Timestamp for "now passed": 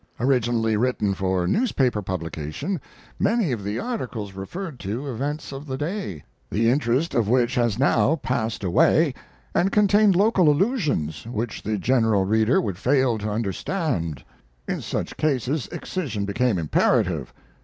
7.77-8.63